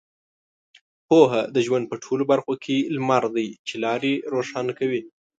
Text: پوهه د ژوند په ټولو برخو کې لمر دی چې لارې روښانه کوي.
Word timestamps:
پوهه 1.07 1.41
د 1.55 1.57
ژوند 1.65 1.85
په 1.91 1.95
ټولو 2.03 2.23
برخو 2.31 2.53
کې 2.63 2.77
لمر 2.95 3.23
دی 3.35 3.47
چې 3.67 3.75
لارې 3.83 4.13
روښانه 4.33 4.73
کوي. 4.79 5.01